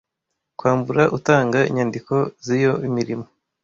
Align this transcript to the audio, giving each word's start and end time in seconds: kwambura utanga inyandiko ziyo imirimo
kwambura 0.57 1.03
utanga 1.17 1.59
inyandiko 1.69 2.15
ziyo 2.45 2.73
imirimo 2.87 3.25